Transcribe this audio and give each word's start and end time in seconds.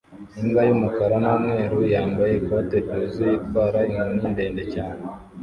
Imbwa 0.41 0.61
y'umukara 0.67 1.15
n'umweru 1.23 1.77
yambaye 1.93 2.33
ikote 2.41 2.75
ryuzuye 2.85 3.31
itwaye 3.39 3.79
inkoni 3.89 4.25
ndende 4.33 4.63
cyane 4.73 5.01